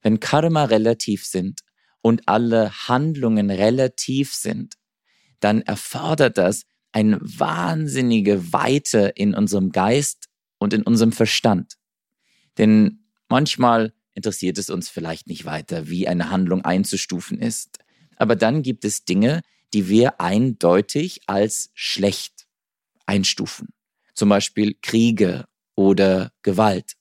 Wenn 0.03 0.21
Karma 0.21 0.65
relativ 0.65 1.25
sind 1.27 1.61
und 2.01 2.29
alle 2.29 2.89
Handlungen 2.89 3.51
relativ 3.51 4.35
sind, 4.35 4.75
dann 5.41 5.63
erfordert 5.63 6.39
das 6.39 6.65
eine 6.93 7.19
wahnsinnige 7.23 8.53
Weite 8.53 9.13
in 9.15 9.35
unserem 9.35 9.73
Geist 9.73 10.29
und 10.59 10.75
in 10.75 10.83
unserem 10.83 11.13
Verstand. 11.13 11.75
Denn 12.59 13.05
manchmal 13.29 13.95
interessiert 14.15 14.59
es 14.59 14.71
uns 14.71 14.89
vielleicht 14.89 15.27
nicht 15.27 15.45
weiter, 15.45 15.89
wie 15.89 16.09
eine 16.09 16.31
Handlung 16.31 16.65
einzustufen 16.65 17.39
ist. 17.39 17.79
Aber 18.17 18.37
dann 18.37 18.63
gibt 18.63 18.85
es 18.85 19.05
Dinge, 19.05 19.43
die 19.75 19.89
wir 19.89 20.21
eindeutig 20.21 21.23
als 21.27 21.71
schlecht 21.75 22.47
einstufen. 23.07 23.69
Zum 24.15 24.29
Beispiel 24.29 24.77
Kriege 24.83 25.47
oder 25.75 26.33
Gewalt. 26.43 26.97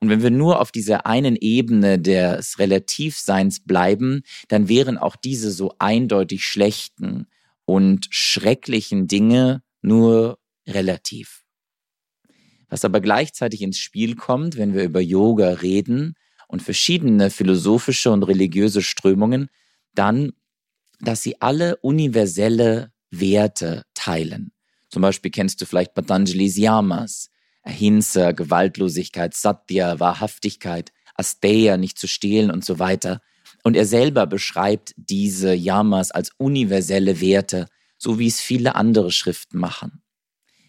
Und 0.00 0.10
wenn 0.10 0.22
wir 0.22 0.30
nur 0.30 0.60
auf 0.60 0.70
dieser 0.70 1.06
einen 1.06 1.36
Ebene 1.36 1.98
des 1.98 2.58
Relativseins 2.58 3.60
bleiben, 3.60 4.22
dann 4.48 4.68
wären 4.68 4.98
auch 4.98 5.16
diese 5.16 5.50
so 5.50 5.74
eindeutig 5.78 6.44
schlechten 6.44 7.26
und 7.64 8.08
schrecklichen 8.10 9.06
Dinge 9.06 9.62
nur 9.80 10.38
relativ. 10.66 11.43
Was 12.74 12.84
aber 12.84 13.00
gleichzeitig 13.00 13.62
ins 13.62 13.78
Spiel 13.78 14.16
kommt, 14.16 14.56
wenn 14.56 14.74
wir 14.74 14.82
über 14.82 15.00
Yoga 15.00 15.50
reden 15.50 16.16
und 16.48 16.60
verschiedene 16.60 17.30
philosophische 17.30 18.10
und 18.10 18.24
religiöse 18.24 18.82
Strömungen, 18.82 19.46
dann, 19.94 20.32
dass 20.98 21.22
sie 21.22 21.40
alle 21.40 21.76
universelle 21.76 22.90
Werte 23.12 23.84
teilen. 23.94 24.50
Zum 24.88 25.02
Beispiel 25.02 25.30
kennst 25.30 25.60
du 25.60 25.66
vielleicht 25.66 25.94
Patanjali's 25.94 26.56
Yamas, 26.56 27.30
Ahimsa, 27.62 28.32
Gewaltlosigkeit, 28.32 29.34
Satya, 29.34 30.00
Wahrhaftigkeit, 30.00 30.90
Asteya, 31.14 31.76
nicht 31.76 31.96
zu 31.96 32.08
stehlen 32.08 32.50
und 32.50 32.64
so 32.64 32.80
weiter. 32.80 33.20
Und 33.62 33.76
er 33.76 33.86
selber 33.86 34.26
beschreibt 34.26 34.94
diese 34.96 35.54
Yamas 35.54 36.10
als 36.10 36.32
universelle 36.38 37.20
Werte, 37.20 37.68
so 37.98 38.18
wie 38.18 38.26
es 38.26 38.40
viele 38.40 38.74
andere 38.74 39.12
Schriften 39.12 39.60
machen. 39.60 40.03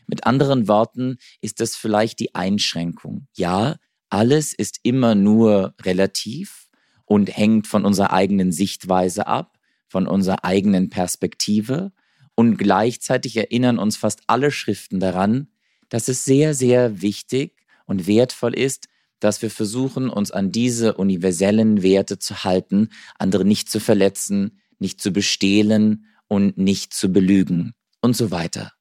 Mit 0.08 0.26
anderen 0.26 0.68
Worten 0.68 1.18
ist 1.42 1.60
das 1.60 1.76
vielleicht 1.76 2.20
die 2.20 2.36
Einschränkung. 2.36 3.28
Ja, 3.36 3.78
alles 4.10 4.54
ist 4.54 4.80
immer 4.84 5.16
nur 5.16 5.74
relativ 5.82 6.68
und 7.06 7.36
hängt 7.36 7.68
von 7.68 7.86
unserer 7.86 8.14
eigenen 8.14 8.52
Sichtweise 8.52 9.28
ab, 9.28 9.58
von 9.88 10.08
unserer 10.08 10.44
eigenen 10.44 10.90
Perspektive. 10.90 11.92
Und 12.36 12.58
gleichzeitig 12.58 13.38
erinnern 13.38 13.80
uns 13.80 13.98
fast 13.98 14.22
alle 14.28 14.52
Schriften 14.52 15.00
daran, 15.00 15.48
dass 15.90 16.08
es 16.08 16.26
sehr, 16.26 16.54
sehr 16.54 17.02
wichtig 17.02 17.66
und 17.86 18.08
wertvoll 18.08 18.54
ist, 18.54 18.88
dass 19.20 19.42
wir 19.42 19.50
versuchen, 19.50 20.10
uns 20.10 20.32
an 20.32 20.52
diese 20.52 20.96
universellen 20.96 21.82
Werte 21.82 22.20
zu 22.20 22.44
halten, 22.44 22.90
andere 23.18 23.46
nicht 23.46 23.70
zu 23.70 23.80
verletzen, 23.80 24.60
nicht 24.80 25.02
zu 25.02 25.12
bestehlen 25.12 26.06
und 26.28 26.58
nicht 26.58 26.94
zu 26.94 27.12
belügen 27.12 27.74
und 28.02 28.16
so 28.16 28.32
weiter. 28.32 28.75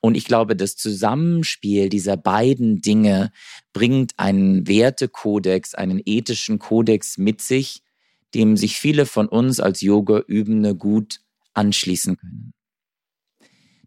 Und 0.00 0.16
ich 0.16 0.24
glaube, 0.24 0.56
das 0.56 0.76
Zusammenspiel 0.76 1.88
dieser 1.90 2.16
beiden 2.16 2.80
Dinge 2.80 3.32
bringt 3.72 4.12
einen 4.16 4.66
Wertekodex, 4.66 5.74
einen 5.74 6.00
ethischen 6.04 6.58
Kodex 6.58 7.18
mit 7.18 7.42
sich, 7.42 7.82
dem 8.34 8.56
sich 8.56 8.76
viele 8.78 9.06
von 9.06 9.28
uns 9.28 9.60
als 9.60 9.80
Yoga-Übende 9.82 10.74
gut 10.74 11.20
anschließen 11.52 12.16
können. 12.16 12.54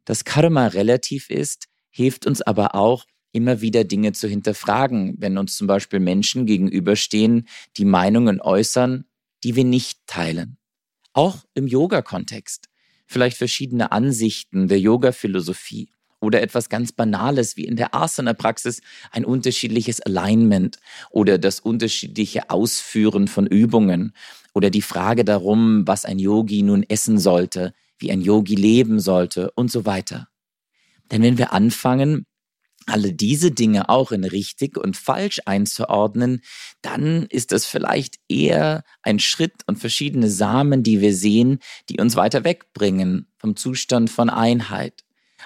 Dass 0.05 0.25
Karma 0.25 0.67
relativ 0.67 1.29
ist, 1.29 1.67
hilft 1.89 2.27
uns 2.27 2.41
aber 2.41 2.75
auch, 2.75 3.05
immer 3.35 3.61
wieder 3.61 3.83
Dinge 3.83 4.13
zu 4.13 4.27
hinterfragen, 4.27 5.15
wenn 5.17 5.39
uns 5.39 5.57
zum 5.57 5.65
Beispiel 5.65 5.99
Menschen 5.99 6.45
gegenüberstehen, 6.45 7.47
die 7.77 7.85
Meinungen 7.85 8.39
äußern, 8.39 9.05
die 9.43 9.55
wir 9.55 9.65
nicht 9.65 9.99
teilen. 10.05 10.57
Auch 11.13 11.43
im 11.55 11.65
Yoga-Kontext. 11.65 12.69
Vielleicht 13.07 13.37
verschiedene 13.37 13.91
Ansichten 13.91 14.67
der 14.67 14.79
Yoga-Philosophie 14.79 15.89
oder 16.23 16.41
etwas 16.41 16.69
ganz 16.69 16.93
Banales 16.93 17.57
wie 17.57 17.65
in 17.65 17.75
der 17.75 17.93
Asana-Praxis 17.93 18.81
ein 19.11 19.25
unterschiedliches 19.25 19.99
Alignment 19.99 20.79
oder 21.11 21.37
das 21.37 21.59
unterschiedliche 21.59 22.49
Ausführen 22.49 23.27
von 23.27 23.45
Übungen 23.45 24.13
oder 24.53 24.69
die 24.69 24.81
Frage 24.81 25.25
darum, 25.25 25.85
was 25.85 26.05
ein 26.05 26.19
Yogi 26.19 26.63
nun 26.63 26.83
essen 26.83 27.19
sollte, 27.19 27.73
wie 27.97 28.11
ein 28.11 28.21
Yogi 28.21 28.55
leben 28.55 28.99
sollte 28.99 29.51
und 29.51 29.69
so 29.69 29.85
weiter. 29.85 30.29
Denn 31.11 31.21
wenn 31.21 31.37
wir 31.37 31.51
anfangen, 31.51 32.25
alle 32.85 33.13
diese 33.13 33.51
Dinge 33.51 33.89
auch 33.89 34.11
in 34.11 34.23
richtig 34.23 34.77
und 34.77 34.97
falsch 34.97 35.41
einzuordnen, 35.45 36.41
dann 36.81 37.25
ist 37.27 37.51
das 37.51 37.65
vielleicht 37.65 38.17
eher 38.27 38.83
ein 39.01 39.19
Schritt 39.19 39.53
und 39.67 39.77
verschiedene 39.77 40.29
Samen, 40.29 40.83
die 40.83 41.01
wir 41.01 41.13
sehen, 41.13 41.59
die 41.89 41.99
uns 41.99 42.15
weiter 42.15 42.43
wegbringen 42.43 43.27
vom 43.37 43.55
Zustand 43.55 44.09
von 44.09 44.29
Einheit. 44.29 45.03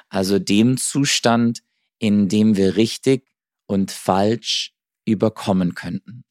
Also 0.10 0.40
dem 0.40 0.78
Zustand, 0.78 1.62
in 2.00 2.28
dem 2.28 2.56
wir 2.58 2.76
richtig 2.78 3.28
und 3.66 3.92
falsch 3.92 4.74
überkommen 5.06 5.76
könnten. 5.76 6.24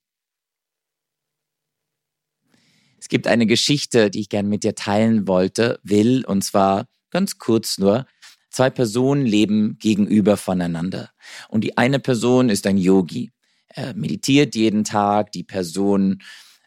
Es 2.98 3.08
gibt 3.08 3.26
eine 3.26 3.46
Geschichte, 3.46 4.10
die 4.10 4.20
ich 4.20 4.28
gerne 4.28 4.48
mit 4.48 4.64
dir 4.64 4.74
teilen 4.74 5.28
wollte, 5.28 5.78
will, 5.82 6.24
und 6.24 6.42
zwar 6.42 6.88
ganz 7.10 7.38
kurz 7.38 7.78
nur. 7.78 8.06
Zwei 8.50 8.70
Personen 8.70 9.26
leben 9.26 9.78
gegenüber 9.78 10.36
voneinander. 10.36 11.10
Und 11.48 11.62
die 11.62 11.76
eine 11.76 12.00
Person 12.00 12.48
ist 12.48 12.66
ein 12.66 12.78
Yogi. 12.78 13.30
Er 13.68 13.94
meditiert 13.94 14.54
jeden 14.54 14.84
Tag, 14.84 15.30
die 15.32 15.44
Person 15.44 16.22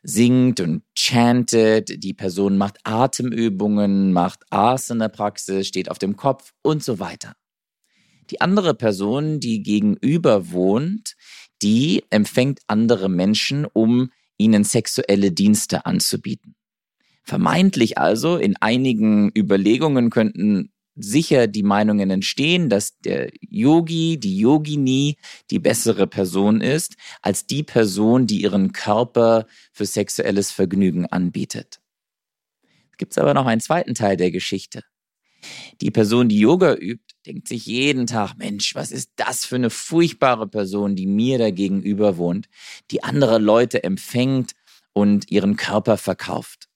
singt 0.10 0.60
und 0.60 0.84
chantet, 0.98 2.04
die 2.04 2.14
Person 2.14 2.58
macht 2.58 2.80
Atemübungen, 2.84 4.12
macht 4.12 4.44
Asana-Praxis, 4.50 5.68
steht 5.68 5.90
auf 5.90 6.00
dem 6.00 6.16
Kopf 6.16 6.54
und 6.62 6.84
so 6.84 7.00
weiter. 7.00 7.34
Die 8.30 8.42
andere 8.42 8.74
Person, 8.74 9.40
die 9.40 9.64
gegenüber 9.64 10.52
wohnt, 10.52 11.16
die 11.62 12.04
empfängt 12.10 12.60
andere 12.68 13.10
Menschen, 13.10 13.66
um 13.66 14.12
ihnen 14.38 14.64
sexuelle 14.64 15.32
Dienste 15.32 15.86
anzubieten. 15.86 16.56
Vermeintlich 17.24 17.98
also, 17.98 18.38
in 18.38 18.56
einigen 18.58 19.32
Überlegungen 19.36 20.10
könnten 20.10 20.72
sicher 21.00 21.48
die 21.48 21.64
Meinungen 21.64 22.10
entstehen, 22.10 22.70
dass 22.70 23.00
der 23.00 23.32
Yogi, 23.42 24.20
die 24.20 24.38
Yogini 24.38 25.18
die 25.50 25.60
bessere 25.60 26.08
Person 26.08 26.62
ist 26.62 26.96
als 27.22 27.46
die 27.46 27.64
Person, 27.64 28.28
die 28.28 28.42
ihren 28.42 28.74
Körper 28.74 29.46
für 29.72 29.86
sexuelles 29.86 30.52
Vergnügen 30.52 31.06
anbietet. 31.06 31.80
Es 32.92 32.98
gibt 32.98 33.18
aber 33.18 33.34
noch 33.34 33.46
einen 33.46 33.62
zweiten 33.62 33.96
Teil 33.96 34.18
der 34.18 34.32
Geschichte. 34.32 34.84
Die 35.80 35.92
Person, 35.92 36.28
die 36.28 36.40
Yoga 36.40 36.74
übt, 36.76 37.16
denkt 37.26 37.48
sich 37.48 37.66
jeden 37.66 38.08
Tag, 38.08 38.36
Mensch, 38.38 38.76
was 38.76 38.92
ist 38.92 39.12
das 39.16 39.46
für 39.46 39.56
eine 39.56 39.70
furchtbare 39.70 40.48
Person, 40.48 40.96
die 40.96 41.08
mir 41.08 41.38
da 41.38 41.50
gegenüber 41.50 42.18
wohnt, 42.18 42.50
die 42.92 43.04
andere 43.04 43.40
Leute 43.40 43.84
empfängt 43.84 44.54
und 44.92 45.32
ihren 45.32 45.56
Körper 45.56 45.98
verkauft. 45.98 46.68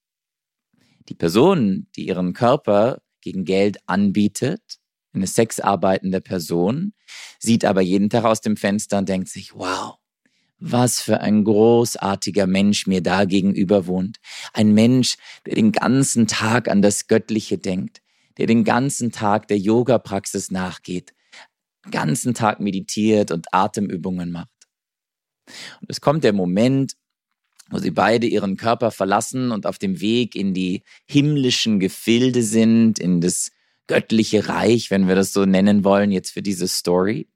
Die 1.10 1.15
Person, 1.15 1.88
die 1.98 2.08
ihren 2.08 2.32
Körper 2.32 3.03
gegen 3.24 3.46
Geld 3.46 3.77
anbietet, 3.88 4.62
eine 5.13 5.27
sexarbeitende 5.27 6.22
Person, 6.22 6.94
sieht 7.39 7.65
aber 7.65 7.82
jeden 7.82 8.10
Tag 8.10 8.25
aus 8.25 8.42
dem 8.42 8.58
Fenster 8.58 9.00
und 9.00 9.10
denkt 9.10 9.30
sich, 9.30 9.56
wow, 9.56 9.96
was 10.60 11.01
für 11.01 11.20
ein 11.20 11.44
großartiger 11.44 12.48
Mensch 12.48 12.88
mir 12.88 13.01
da 13.01 13.25
gegenüber 13.25 13.86
wohnt. 13.86 14.18
Ein 14.53 14.74
Mensch, 14.74 15.18
der 15.46 15.56
den 15.56 15.72
ganzen 15.72 16.27
Tag 16.27 16.70
an 16.70 16.82
das 16.82 17.08
Göttliche 17.08 17.58
denkt, 17.58 18.01
der 18.38 18.48
den 18.48 18.63
ganzen 18.63 19.12
Tag 19.12 19.48
der 19.50 19.58
Yoga-Praxis 19.58 20.51
nachgeht, 20.51 21.13
den 21.86 21.92
ganzen 21.92 22.34
Tag 22.34 22.60
meditiert 22.60 23.32
und 23.32 23.53
Atemübungen 23.53 24.32
macht. 24.32 24.50
Und 25.82 25.89
es 25.89 26.00
kommt 26.00 26.24
der 26.24 26.34
Moment, 26.34 26.94
wo 27.74 27.80
sie 27.80 27.92
beide 27.92 28.27
ihren 28.27 28.56
Körper 28.56 28.92
verlassen 28.92 29.51
und 29.51 29.65
auf 29.65 29.80
dem 29.80 30.00
Weg 30.00 30.36
in 30.36 30.53
die 30.53 30.84
himmlischen 31.08 31.80
Gefilde 31.80 32.44
sind, 32.44 33.00
in 33.00 33.20
das 33.20 33.51
göttliche 33.88 34.48
Reich, 34.48 34.92
wenn 34.92 35.08
wir 35.08 35.15
das 35.15 35.34
so 35.34 35.46
nennen 35.46 35.84
wollen, 35.84 36.12
jetzt 36.12 36.32
für 36.32 36.44
diese 36.44 36.68
Story. 36.68 37.27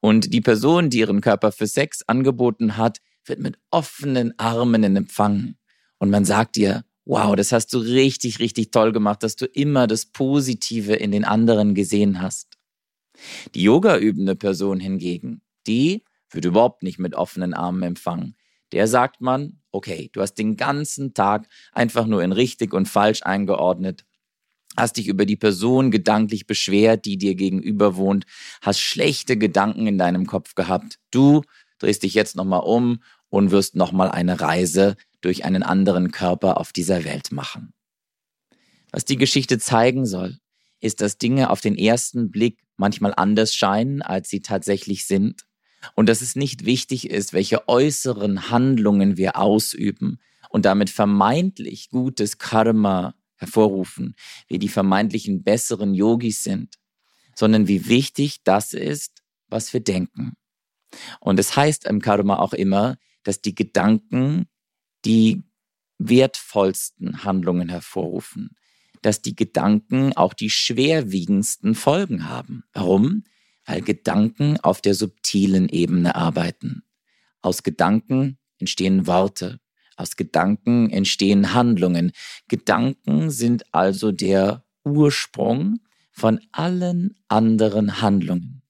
Und 0.00 0.32
die 0.32 0.40
Person, 0.40 0.90
die 0.90 1.00
ihren 1.00 1.20
Körper 1.20 1.50
für 1.50 1.66
Sex 1.66 2.02
angeboten 2.06 2.76
hat, 2.76 2.98
wird 3.24 3.40
mit 3.40 3.58
offenen 3.70 4.32
Armen 4.38 4.84
in 4.84 4.96
Empfang. 4.96 5.56
Und 5.98 6.10
man 6.10 6.24
sagt 6.24 6.56
ihr, 6.56 6.84
wow, 7.04 7.34
das 7.34 7.50
hast 7.50 7.72
du 7.74 7.78
richtig, 7.78 8.38
richtig 8.38 8.70
toll 8.70 8.92
gemacht, 8.92 9.24
dass 9.24 9.34
du 9.34 9.46
immer 9.46 9.88
das 9.88 10.06
Positive 10.06 10.94
in 10.94 11.10
den 11.10 11.24
anderen 11.24 11.74
gesehen 11.74 12.22
hast. 12.22 12.58
Die 13.54 13.62
Yoga-übende 13.62 14.36
Person 14.36 14.78
hingegen, 14.78 15.42
die 15.66 16.04
wird 16.30 16.44
überhaupt 16.44 16.82
nicht 16.82 16.98
mit 16.98 17.14
offenen 17.14 17.54
Armen 17.54 17.82
empfangen 17.82 18.36
der 18.72 18.86
sagt 18.88 19.20
man, 19.20 19.60
okay, 19.70 20.10
du 20.12 20.20
hast 20.20 20.34
den 20.34 20.56
ganzen 20.56 21.14
Tag 21.14 21.48
einfach 21.72 22.06
nur 22.06 22.22
in 22.22 22.32
richtig 22.32 22.72
und 22.72 22.86
falsch 22.86 23.22
eingeordnet, 23.22 24.04
hast 24.76 24.96
dich 24.96 25.08
über 25.08 25.26
die 25.26 25.36
Person 25.36 25.90
gedanklich 25.90 26.46
beschwert, 26.46 27.04
die 27.04 27.18
dir 27.18 27.34
gegenüber 27.34 27.96
wohnt, 27.96 28.24
hast 28.62 28.80
schlechte 28.80 29.36
Gedanken 29.36 29.86
in 29.86 29.98
deinem 29.98 30.26
Kopf 30.26 30.54
gehabt. 30.54 30.98
Du 31.10 31.42
drehst 31.78 32.02
dich 32.02 32.14
jetzt 32.14 32.36
nochmal 32.36 32.62
um 32.64 33.02
und 33.28 33.50
wirst 33.50 33.76
nochmal 33.76 34.10
eine 34.10 34.40
Reise 34.40 34.96
durch 35.20 35.44
einen 35.44 35.62
anderen 35.62 36.10
Körper 36.10 36.58
auf 36.58 36.72
dieser 36.72 37.04
Welt 37.04 37.32
machen. 37.32 37.72
Was 38.90 39.04
die 39.04 39.16
Geschichte 39.16 39.58
zeigen 39.58 40.06
soll, 40.06 40.38
ist, 40.80 41.00
dass 41.00 41.18
Dinge 41.18 41.50
auf 41.50 41.60
den 41.60 41.76
ersten 41.76 42.30
Blick 42.30 42.58
manchmal 42.76 43.14
anders 43.16 43.54
scheinen, 43.54 44.02
als 44.02 44.28
sie 44.28 44.40
tatsächlich 44.40 45.06
sind 45.06 45.44
und 45.94 46.08
dass 46.08 46.22
es 46.22 46.36
nicht 46.36 46.64
wichtig 46.64 47.10
ist, 47.10 47.32
welche 47.32 47.68
äußeren 47.68 48.50
Handlungen 48.50 49.16
wir 49.16 49.36
ausüben 49.36 50.18
und 50.50 50.64
damit 50.64 50.90
vermeintlich 50.90 51.90
gutes 51.90 52.38
Karma 52.38 53.14
hervorrufen, 53.36 54.14
wie 54.48 54.58
die 54.58 54.68
vermeintlichen 54.68 55.42
besseren 55.42 55.94
Yogis 55.94 56.44
sind, 56.44 56.78
sondern 57.34 57.66
wie 57.68 57.88
wichtig 57.88 58.44
das 58.44 58.72
ist, 58.72 59.22
was 59.48 59.72
wir 59.72 59.80
denken. 59.80 60.34
Und 61.20 61.40
es 61.40 61.56
heißt 61.56 61.86
im 61.86 62.00
Karma 62.00 62.38
auch 62.38 62.52
immer, 62.52 62.96
dass 63.24 63.40
die 63.40 63.54
Gedanken 63.54 64.46
die 65.04 65.42
wertvollsten 65.98 67.24
Handlungen 67.24 67.68
hervorrufen, 67.68 68.50
dass 69.02 69.22
die 69.22 69.34
Gedanken 69.34 70.16
auch 70.16 70.34
die 70.34 70.50
schwerwiegendsten 70.50 71.74
Folgen 71.74 72.28
haben. 72.28 72.64
Warum? 72.72 73.24
Weil 73.64 73.82
Gedanken 73.82 74.58
auf 74.60 74.80
der 74.80 74.94
subtilen 74.94 75.68
Ebene 75.68 76.14
arbeiten. 76.14 76.82
Aus 77.40 77.62
Gedanken 77.62 78.38
entstehen 78.58 79.06
Worte, 79.06 79.60
aus 79.96 80.16
Gedanken 80.16 80.90
entstehen 80.90 81.54
Handlungen. 81.54 82.12
Gedanken 82.48 83.30
sind 83.30 83.72
also 83.72 84.10
der 84.12 84.64
Ursprung 84.84 85.80
von 86.10 86.40
allen 86.52 87.16
anderen 87.28 88.00
Handlungen. 88.00 88.62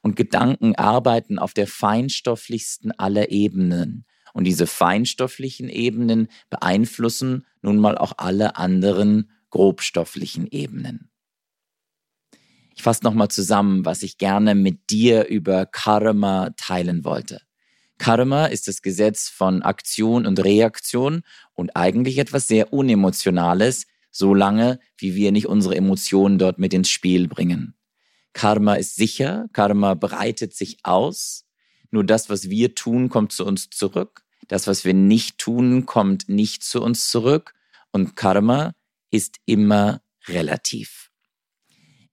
Und 0.00 0.16
Gedanken 0.16 0.74
arbeiten 0.76 1.38
auf 1.38 1.54
der 1.54 1.66
feinstofflichsten 1.66 2.92
aller 2.92 3.30
Ebenen. 3.30 4.04
Und 4.32 4.44
diese 4.44 4.66
feinstofflichen 4.66 5.68
Ebenen 5.68 6.28
beeinflussen 6.50 7.46
nun 7.62 7.78
mal 7.78 7.98
auch 7.98 8.12
alle 8.18 8.56
anderen 8.56 9.30
grobstofflichen 9.50 10.46
Ebenen. 10.46 11.10
Ich 12.78 12.84
fasse 12.84 13.02
nochmal 13.02 13.26
zusammen, 13.26 13.84
was 13.84 14.04
ich 14.04 14.18
gerne 14.18 14.54
mit 14.54 14.90
dir 14.90 15.26
über 15.26 15.66
Karma 15.66 16.50
teilen 16.56 17.04
wollte. 17.04 17.40
Karma 17.98 18.46
ist 18.46 18.68
das 18.68 18.82
Gesetz 18.82 19.28
von 19.28 19.62
Aktion 19.62 20.24
und 20.26 20.38
Reaktion 20.44 21.22
und 21.54 21.74
eigentlich 21.74 22.18
etwas 22.18 22.46
sehr 22.46 22.72
Unemotionales, 22.72 23.88
solange 24.12 24.78
wie 24.96 25.16
wir 25.16 25.32
nicht 25.32 25.48
unsere 25.48 25.74
Emotionen 25.74 26.38
dort 26.38 26.60
mit 26.60 26.72
ins 26.72 26.88
Spiel 26.88 27.26
bringen. 27.26 27.74
Karma 28.32 28.74
ist 28.74 28.94
sicher, 28.94 29.48
Karma 29.52 29.94
breitet 29.94 30.54
sich 30.54 30.78
aus, 30.84 31.46
nur 31.90 32.04
das, 32.04 32.30
was 32.30 32.48
wir 32.48 32.76
tun, 32.76 33.08
kommt 33.08 33.32
zu 33.32 33.44
uns 33.44 33.70
zurück, 33.70 34.22
das, 34.46 34.68
was 34.68 34.84
wir 34.84 34.94
nicht 34.94 35.38
tun, 35.38 35.84
kommt 35.84 36.28
nicht 36.28 36.62
zu 36.62 36.80
uns 36.80 37.10
zurück 37.10 37.54
und 37.90 38.14
Karma 38.14 38.76
ist 39.10 39.38
immer 39.46 40.00
relativ. 40.28 41.07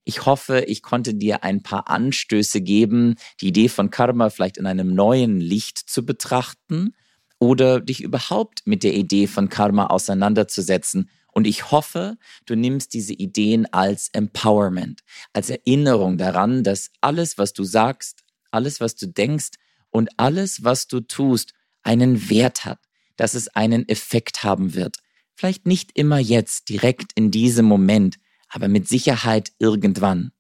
Ich 0.06 0.26
hoffe, 0.28 0.62
ich 0.62 0.84
konnte 0.84 1.16
dir 1.16 1.44
ein 1.44 1.64
paar 1.64 1.90
Anstöße 1.90 2.62
geben, 2.62 3.16
die 3.42 3.48
Idee 3.48 3.70
von 3.70 3.90
Karma 3.90 4.30
vielleicht 4.30 4.58
in 4.58 4.68
einem 4.68 4.94
neuen 4.94 5.40
Licht 5.40 5.80
zu 5.80 6.06
betrachten 6.06 6.96
oder 7.40 7.82
dich 7.82 8.02
überhaupt 8.02 8.62
mit 8.66 8.84
der 8.84 8.94
Idee 8.94 9.26
von 9.26 9.50
Karma 9.50 9.88
auseinanderzusetzen. 9.88 11.10
Und 11.34 11.48
ich 11.48 11.72
hoffe, 11.72 12.18
du 12.46 12.56
nimmst 12.56 12.94
diese 12.94 13.14
Ideen 13.14 13.66
als 13.74 14.10
Empowerment, 14.14 15.02
als 15.34 15.50
Erinnerung 15.50 16.18
daran, 16.18 16.64
dass 16.64 16.92
alles, 17.02 17.38
was 17.40 17.54
du 17.54 17.64
sagst, 17.64 18.24
alles, 18.52 18.80
was 18.80 18.96
du 18.96 19.08
denkst 19.08 19.50
und 19.90 20.10
alles, 20.18 20.64
was 20.64 20.88
du 20.88 21.02
tust, 21.02 21.54
einen 21.82 22.30
Wert 22.30 22.64
hat, 22.64 22.80
dass 23.18 23.34
es 23.34 23.48
einen 23.50 23.90
Effekt 23.90 24.44
haben 24.44 24.76
wird. 24.76 24.98
Vielleicht 25.36 25.66
nicht 25.66 25.92
immer 25.98 26.20
jetzt, 26.20 26.70
direkt 26.70 27.12
in 27.16 27.32
diesem 27.32 27.66
Moment, 27.66 28.18
aber 28.56 28.70
mit 28.70 28.88
Sicherheit 28.88 29.52
irgendwann. 29.60 30.32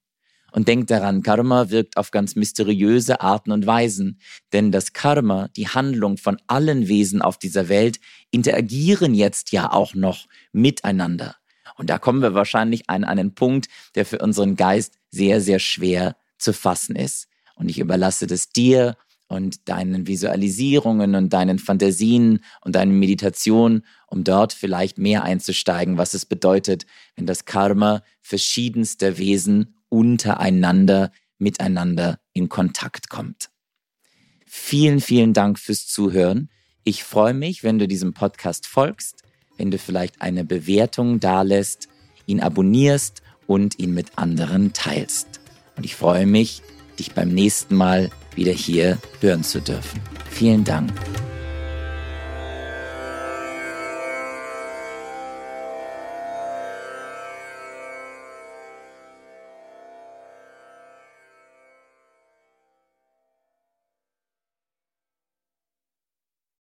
Und 0.54 0.70
denkt 0.70 0.90
daran, 0.90 1.22
Karma 1.22 1.70
wirkt 1.70 1.98
auf 1.98 2.12
ganz 2.12 2.38
mysteriöse 2.38 3.20
Arten 3.20 3.52
und 3.52 3.68
Weisen, 3.68 4.22
denn 4.54 4.72
das 4.72 4.94
Karma, 4.94 5.50
die 5.50 5.68
Handlung 5.68 6.16
von 6.18 6.38
allen 6.48 6.88
Wesen 6.88 7.22
auf 7.22 7.38
dieser 7.38 7.68
Welt, 7.68 8.00
interagieren 8.32 9.14
jetzt 9.14 9.52
ja 9.52 9.74
auch 9.74 9.96
noch 9.96 10.28
miteinander. 10.54 11.36
Und 11.76 11.90
da 11.90 11.98
kommen 11.98 12.22
wir 12.22 12.34
wahrscheinlich 12.34 12.90
an 12.90 13.04
einen 13.04 13.36
Punkt, 13.36 13.68
der 13.96 14.06
für 14.06 14.20
unseren 14.20 14.56
Geist 14.56 14.98
sehr, 15.12 15.42
sehr 15.42 15.60
schwer 15.60 16.16
zu 16.38 16.54
fassen 16.54 16.96
ist. 16.96 17.28
Und 17.56 17.68
ich 17.68 17.80
überlasse 17.80 18.28
das 18.28 18.48
dir 18.48 18.96
und 19.28 19.68
deinen 19.68 20.08
Visualisierungen 20.08 21.16
und 21.16 21.34
deinen 21.34 21.60
Fantasien 21.60 22.40
und 22.62 22.76
deinen 22.76 23.00
Meditationen, 23.00 23.86
um 24.08 24.24
dort 24.24 24.54
vielleicht 24.54 24.98
mehr 24.98 25.24
einzusteigen, 25.24 25.98
was 25.98 26.14
es 26.14 26.26
bedeutet, 26.26 26.86
wenn 27.16 27.26
das 27.26 27.46
Karma 27.46 28.04
verschiedenster 28.22 29.18
Wesen 29.18 29.76
untereinander, 29.90 31.12
miteinander 31.38 32.20
in 32.34 32.50
Kontakt 32.50 33.10
kommt. 33.10 33.50
Vielen, 34.46 35.02
vielen 35.02 35.34
Dank 35.34 35.60
fürs 35.60 35.88
Zuhören. 35.88 36.50
Ich 36.84 37.04
freue 37.04 37.34
mich, 37.34 37.64
wenn 37.64 37.80
du 37.80 37.88
diesem 37.88 38.14
Podcast 38.14 38.68
folgst, 38.68 39.24
wenn 39.58 39.72
du 39.72 39.78
vielleicht 39.78 40.22
eine 40.22 40.46
Bewertung 40.46 41.20
dalässt, 41.20 41.88
ihn 42.26 42.42
abonnierst 42.42 43.22
und 43.48 43.80
ihn 43.80 43.94
mit 43.94 44.18
anderen 44.18 44.74
teilst. 44.74 45.40
Und 45.76 45.86
ich 45.86 45.96
freue 45.96 46.26
mich, 46.26 46.62
dich 46.96 47.14
beim 47.14 47.30
nächsten 47.30 47.76
Mal 47.76 48.10
wieder 48.36 48.54
hier 48.54 48.98
hören 49.22 49.44
zu 49.44 49.62
dürfen. 49.62 50.02
Vielen 50.30 50.64
Dank. 50.64 50.92